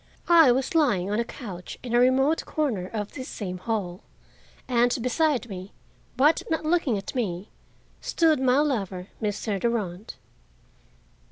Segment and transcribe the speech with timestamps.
[0.29, 4.01] I was lying on a couch in a remote corner of this same hall
[4.67, 5.73] and beside me,
[6.17, 7.51] but not looking at me,
[8.01, 9.59] stood my lover, Mr.
[9.59, 10.15] Durand.